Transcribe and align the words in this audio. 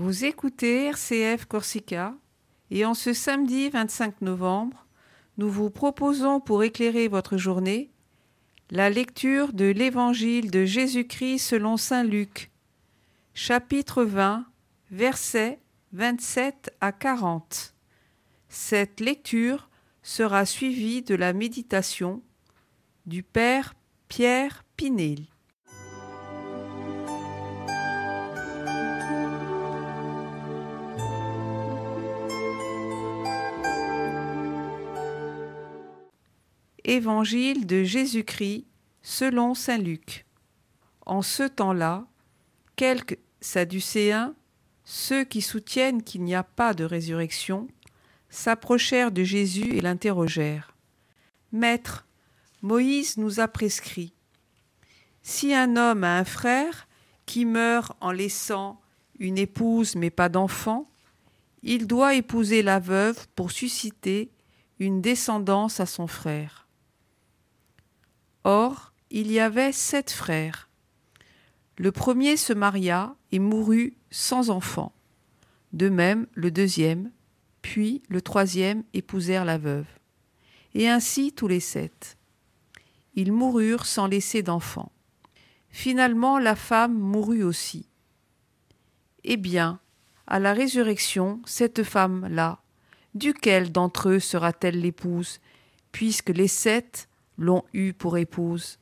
Vous 0.00 0.24
écoutez 0.24 0.84
RCF 0.84 1.46
Corsica 1.46 2.14
et 2.70 2.84
en 2.84 2.94
ce 2.94 3.12
samedi 3.12 3.68
25 3.68 4.22
novembre, 4.22 4.86
nous 5.38 5.50
vous 5.50 5.70
proposons 5.70 6.38
pour 6.38 6.62
éclairer 6.62 7.08
votre 7.08 7.36
journée 7.36 7.90
la 8.70 8.90
lecture 8.90 9.52
de 9.52 9.64
l'Évangile 9.64 10.52
de 10.52 10.64
Jésus-Christ 10.64 11.40
selon 11.40 11.76
Saint 11.76 12.04
Luc, 12.04 12.52
chapitre 13.34 14.04
20, 14.04 14.46
versets 14.92 15.58
27 15.94 16.72
à 16.80 16.92
40. 16.92 17.74
Cette 18.48 19.00
lecture 19.00 19.68
sera 20.04 20.46
suivie 20.46 21.02
de 21.02 21.16
la 21.16 21.32
méditation 21.32 22.22
du 23.06 23.24
Père 23.24 23.74
Pierre 24.06 24.64
Pinel. 24.76 25.26
Évangile 36.90 37.66
de 37.66 37.84
Jésus-Christ 37.84 38.64
selon 39.02 39.52
Saint 39.52 39.76
Luc. 39.76 40.24
En 41.04 41.20
ce 41.20 41.42
temps-là, 41.42 42.06
quelques 42.76 43.18
Sadducéens, 43.42 44.34
ceux 44.84 45.24
qui 45.24 45.42
soutiennent 45.42 46.02
qu'il 46.02 46.22
n'y 46.22 46.34
a 46.34 46.42
pas 46.42 46.72
de 46.72 46.84
résurrection, 46.84 47.68
s'approchèrent 48.30 49.12
de 49.12 49.22
Jésus 49.22 49.76
et 49.76 49.82
l'interrogèrent. 49.82 50.74
Maître, 51.52 52.06
Moïse 52.62 53.18
nous 53.18 53.38
a 53.38 53.48
prescrit. 53.48 54.14
Si 55.22 55.52
un 55.52 55.76
homme 55.76 56.04
a 56.04 56.16
un 56.16 56.24
frère 56.24 56.88
qui 57.26 57.44
meurt 57.44 57.98
en 58.00 58.12
laissant 58.12 58.80
une 59.18 59.36
épouse 59.36 59.94
mais 59.94 60.08
pas 60.08 60.30
d'enfant, 60.30 60.88
il 61.62 61.86
doit 61.86 62.14
épouser 62.14 62.62
la 62.62 62.78
veuve 62.78 63.28
pour 63.36 63.50
susciter 63.50 64.30
une 64.78 65.02
descendance 65.02 65.80
à 65.80 65.84
son 65.84 66.06
frère. 66.06 66.64
Or, 68.44 68.92
il 69.10 69.32
y 69.32 69.40
avait 69.40 69.72
sept 69.72 70.10
frères. 70.10 70.68
Le 71.76 71.92
premier 71.92 72.36
se 72.36 72.52
maria 72.52 73.14
et 73.32 73.38
mourut 73.38 73.96
sans 74.10 74.50
enfant. 74.50 74.92
De 75.72 75.88
même, 75.88 76.26
le 76.34 76.50
deuxième, 76.50 77.10
puis 77.62 78.02
le 78.08 78.22
troisième 78.22 78.84
épousèrent 78.94 79.44
la 79.44 79.58
veuve. 79.58 79.86
Et 80.74 80.88
ainsi 80.88 81.32
tous 81.32 81.48
les 81.48 81.60
sept. 81.60 82.16
Ils 83.14 83.32
moururent 83.32 83.86
sans 83.86 84.06
laisser 84.06 84.42
d'enfant. 84.42 84.92
Finalement, 85.70 86.38
la 86.38 86.56
femme 86.56 86.98
mourut 86.98 87.42
aussi. 87.42 87.88
Eh 89.24 89.36
bien, 89.36 89.80
à 90.26 90.38
la 90.38 90.52
résurrection, 90.52 91.40
cette 91.44 91.82
femme-là, 91.82 92.60
duquel 93.14 93.72
d'entre 93.72 94.10
eux 94.10 94.20
sera-t-elle 94.20 94.80
l'épouse, 94.80 95.40
puisque 95.92 96.30
les 96.30 96.48
sept 96.48 97.07
l'ont 97.38 97.62
eue 97.72 97.92
pour 97.92 98.18
épouse. 98.18 98.78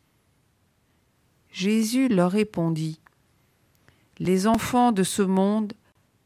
Jésus 1.51 2.09
leur 2.09 2.33
répondit, 2.33 3.01
Les 4.19 4.47
enfants 4.47 4.93
de 4.93 5.03
ce 5.03 5.23
monde 5.23 5.75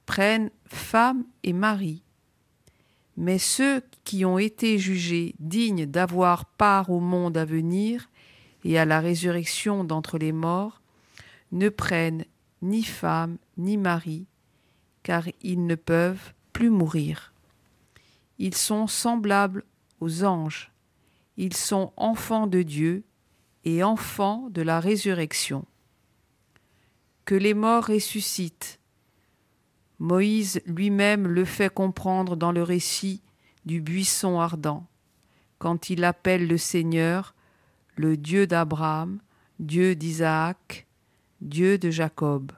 prennent 0.06 0.50
femme 0.66 1.24
et 1.42 1.52
mari, 1.52 2.02
mais 3.16 3.38
ceux 3.38 3.82
qui 4.04 4.24
ont 4.24 4.38
été 4.38 4.78
jugés 4.78 5.34
dignes 5.38 5.86
d'avoir 5.86 6.46
part 6.46 6.90
au 6.90 7.00
monde 7.00 7.36
à 7.36 7.44
venir 7.44 8.08
et 8.64 8.78
à 8.78 8.84
la 8.84 9.00
résurrection 9.00 9.84
d'entre 9.84 10.18
les 10.18 10.32
morts 10.32 10.80
ne 11.52 11.68
prennent 11.68 12.24
ni 12.62 12.82
femme 12.82 13.38
ni 13.56 13.76
mari, 13.76 14.26
car 15.02 15.24
ils 15.42 15.66
ne 15.66 15.74
peuvent 15.74 16.32
plus 16.52 16.70
mourir. 16.70 17.32
Ils 18.38 18.54
sont 18.54 18.86
semblables 18.86 19.64
aux 20.00 20.24
anges 20.24 20.69
ils 21.40 21.56
sont 21.56 21.94
enfants 21.96 22.46
de 22.46 22.60
Dieu 22.60 23.02
et 23.64 23.82
enfants 23.82 24.50
de 24.50 24.60
la 24.60 24.78
résurrection. 24.78 25.64
Que 27.24 27.34
les 27.34 27.54
morts 27.54 27.86
ressuscitent. 27.86 28.78
Moïse 29.98 30.60
lui-même 30.66 31.26
le 31.26 31.46
fait 31.46 31.72
comprendre 31.72 32.36
dans 32.36 32.52
le 32.52 32.62
récit 32.62 33.22
du 33.64 33.80
buisson 33.80 34.38
ardent, 34.38 34.86
quand 35.58 35.88
il 35.88 36.04
appelle 36.04 36.46
le 36.46 36.58
Seigneur 36.58 37.34
le 37.96 38.18
Dieu 38.18 38.46
d'Abraham, 38.46 39.18
Dieu 39.60 39.94
d'Isaac, 39.94 40.86
Dieu 41.40 41.78
de 41.78 41.90
Jacob. 41.90 42.52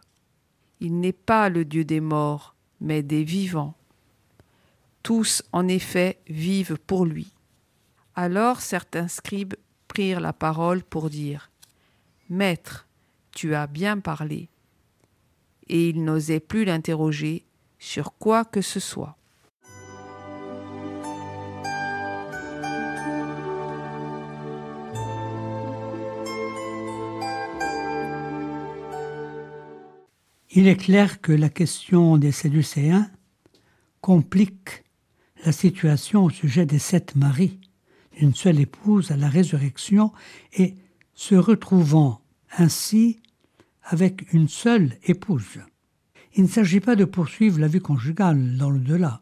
Il 0.81 0.99
n'est 0.99 1.13
pas 1.13 1.49
le 1.49 1.65
Dieu 1.65 1.85
des 1.85 2.01
morts, 2.01 2.57
mais 2.81 3.05
des 3.05 3.23
vivants. 3.23 3.77
Tous, 5.05 5.45
en 5.53 5.69
effet, 5.69 6.19
vivent 6.29 6.79
pour 6.85 7.07
lui. 7.07 7.33
Alors 8.15 8.61
certains 8.61 9.09
scribes 9.09 9.55
prirent 9.89 10.21
la 10.21 10.33
parole 10.33 10.83
pour 10.83 11.09
dire 11.09 11.51
Maître, 12.29 12.87
tu 13.35 13.55
as 13.55 13.67
bien 13.67 13.99
parlé. 13.99 14.49
Et 15.69 15.89
ils 15.89 16.05
n'osaient 16.05 16.41
plus 16.41 16.65
l'interroger 16.65 17.45
sur 17.79 18.13
quoi 18.19 18.45
que 18.45 18.61
ce 18.61 18.81
soit. 18.81 19.17
Il 30.55 30.69
est 30.69 30.77
clair 30.77 31.23
que 31.23 31.33
la 31.33 31.49
question 31.49 32.19
des 32.19 32.31
Sadducéens 32.31 33.11
complique 34.03 34.85
la 35.47 35.53
situation 35.53 36.25
au 36.25 36.31
sujet 36.31 36.67
des 36.67 36.79
sept 36.79 37.17
maris 37.17 37.59
une 38.21 38.35
seule 38.35 38.61
épouse 38.61 39.11
à 39.11 39.17
la 39.17 39.29
résurrection 39.29 40.13
et 40.53 40.77
se 41.15 41.35
retrouvant 41.35 42.21
ainsi 42.57 43.21
avec 43.85 44.33
une 44.33 44.49
seule 44.49 44.97
épouse. 45.05 45.61
Il 46.35 46.45
ne 46.45 46.49
s'agit 46.49 46.81
pas 46.81 46.97
de 46.97 47.05
poursuivre 47.05 47.59
la 47.59 47.69
vie 47.69 47.81
conjugale 47.81 48.57
dans 48.57 48.71
le 48.71 48.81
delà. 48.81 49.21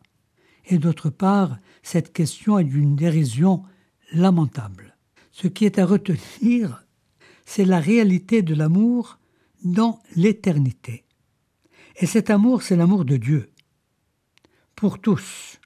Et 0.66 0.78
d'autre 0.78 1.10
part, 1.10 1.58
cette 1.82 2.12
question 2.12 2.58
est 2.58 2.64
d'une 2.64 2.94
dérision 2.94 3.64
lamentable. 4.12 4.96
Ce 5.32 5.48
qui 5.48 5.64
est 5.64 5.78
à 5.78 5.86
retenir, 5.86 6.84
c'est 7.44 7.64
la 7.64 7.80
réalité 7.80 8.42
de 8.42 8.54
l'amour 8.54 9.18
dans 9.64 10.00
l'éternité. 10.14 11.04
Et 11.96 12.06
cet 12.06 12.30
amour, 12.30 12.62
c'est 12.62 12.76
l'amour 12.76 13.04
de 13.04 13.16
Dieu. 13.16 13.50
Pour 14.76 15.00
tous. 15.00 15.58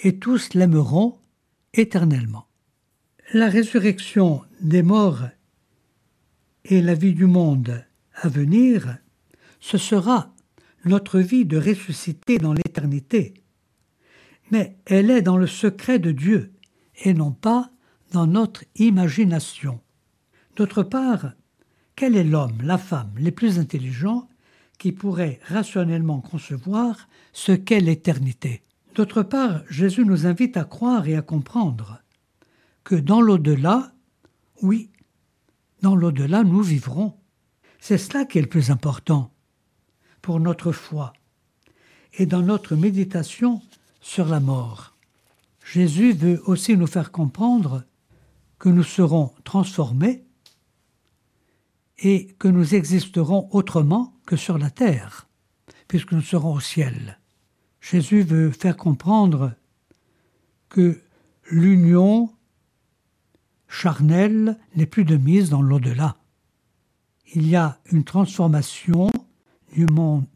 Et 0.00 0.18
tous 0.18 0.54
l'aimeront 0.54 1.18
éternellement. 1.74 2.46
La 3.32 3.48
résurrection 3.48 4.42
des 4.60 4.82
morts 4.82 5.28
et 6.64 6.82
la 6.82 6.94
vie 6.94 7.14
du 7.14 7.26
monde 7.26 7.84
à 8.20 8.26
venir, 8.26 8.98
ce 9.60 9.78
sera 9.78 10.34
notre 10.84 11.20
vie 11.20 11.44
de 11.44 11.56
ressusciter 11.56 12.38
dans 12.38 12.52
l'éternité. 12.52 13.34
Mais 14.50 14.76
elle 14.84 15.12
est 15.12 15.22
dans 15.22 15.36
le 15.36 15.46
secret 15.46 16.00
de 16.00 16.10
Dieu 16.10 16.50
et 17.04 17.14
non 17.14 17.30
pas 17.30 17.70
dans 18.10 18.26
notre 18.26 18.64
imagination. 18.74 19.78
D'autre 20.56 20.82
part, 20.82 21.34
quel 21.94 22.16
est 22.16 22.24
l'homme, 22.24 22.58
la 22.64 22.78
femme 22.78 23.12
les 23.16 23.30
plus 23.30 23.60
intelligents 23.60 24.26
qui 24.76 24.90
pourraient 24.90 25.38
rationnellement 25.46 26.20
concevoir 26.20 27.08
ce 27.32 27.52
qu'est 27.52 27.78
l'éternité? 27.78 28.62
D'autre 28.96 29.22
part, 29.22 29.62
Jésus 29.70 30.04
nous 30.04 30.26
invite 30.26 30.56
à 30.56 30.64
croire 30.64 31.06
et 31.06 31.14
à 31.14 31.22
comprendre 31.22 31.99
que 32.84 32.94
dans 32.94 33.20
l'au-delà, 33.20 33.92
oui, 34.62 34.90
dans 35.82 35.94
l'au-delà, 35.94 36.44
nous 36.44 36.62
vivrons. 36.62 37.14
C'est 37.78 37.98
cela 37.98 38.24
qui 38.24 38.38
est 38.38 38.42
le 38.42 38.48
plus 38.48 38.70
important 38.70 39.32
pour 40.22 40.40
notre 40.40 40.72
foi 40.72 41.12
et 42.14 42.26
dans 42.26 42.42
notre 42.42 42.76
méditation 42.76 43.62
sur 44.00 44.26
la 44.26 44.40
mort. 44.40 44.96
Jésus 45.64 46.12
veut 46.12 46.42
aussi 46.46 46.76
nous 46.76 46.86
faire 46.86 47.12
comprendre 47.12 47.84
que 48.58 48.68
nous 48.68 48.82
serons 48.82 49.32
transformés 49.44 50.24
et 51.98 52.28
que 52.38 52.48
nous 52.48 52.74
existerons 52.74 53.48
autrement 53.52 54.14
que 54.26 54.36
sur 54.36 54.58
la 54.58 54.70
terre, 54.70 55.28
puisque 55.88 56.12
nous 56.12 56.22
serons 56.22 56.54
au 56.54 56.60
ciel. 56.60 57.18
Jésus 57.80 58.22
veut 58.22 58.50
faire 58.50 58.76
comprendre 58.76 59.54
que 60.68 61.00
l'union 61.50 62.30
charnel 63.70 64.58
n'est 64.74 64.84
plus 64.84 65.04
de 65.04 65.16
mise 65.16 65.48
dans 65.48 65.62
l'au-delà. 65.62 66.16
Il 67.32 67.48
y 67.48 67.56
a 67.56 67.78
une 67.90 68.04
transformation 68.04 69.10
du, 69.72 69.86
monde, 69.86 70.26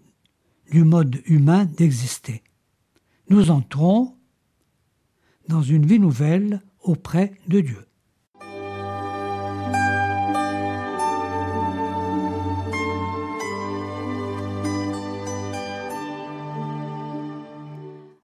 du 0.71 0.85
mode 0.85 1.21
humain 1.27 1.65
d'exister. 1.65 2.43
Nous 3.29 3.51
entrons 3.51 4.17
dans 5.49 5.63
une 5.63 5.85
vie 5.85 5.99
nouvelle 5.99 6.63
auprès 6.81 7.35
de 7.49 7.61
Dieu. 7.61 7.87